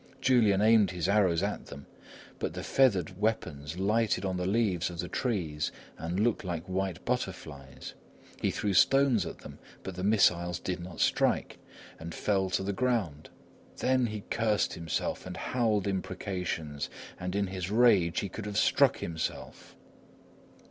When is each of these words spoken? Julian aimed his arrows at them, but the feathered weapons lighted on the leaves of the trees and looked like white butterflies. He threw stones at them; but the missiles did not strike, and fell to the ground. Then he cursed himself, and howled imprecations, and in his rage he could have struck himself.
Julian 0.19 0.63
aimed 0.63 0.89
his 0.89 1.07
arrows 1.07 1.43
at 1.43 1.67
them, 1.67 1.85
but 2.39 2.55
the 2.55 2.63
feathered 2.63 3.21
weapons 3.21 3.77
lighted 3.77 4.25
on 4.25 4.35
the 4.37 4.47
leaves 4.47 4.89
of 4.89 4.97
the 4.97 5.07
trees 5.07 5.71
and 5.95 6.19
looked 6.19 6.43
like 6.43 6.63
white 6.65 7.05
butterflies. 7.05 7.93
He 8.41 8.49
threw 8.49 8.73
stones 8.73 9.27
at 9.27 9.37
them; 9.41 9.59
but 9.83 9.93
the 9.93 10.03
missiles 10.03 10.57
did 10.57 10.79
not 10.79 11.01
strike, 11.01 11.59
and 11.99 12.15
fell 12.15 12.49
to 12.49 12.63
the 12.63 12.73
ground. 12.73 13.29
Then 13.77 14.07
he 14.07 14.23
cursed 14.31 14.73
himself, 14.73 15.27
and 15.27 15.37
howled 15.37 15.85
imprecations, 15.85 16.89
and 17.19 17.35
in 17.35 17.45
his 17.45 17.69
rage 17.69 18.21
he 18.21 18.27
could 18.27 18.47
have 18.47 18.57
struck 18.57 18.97
himself. 18.97 19.75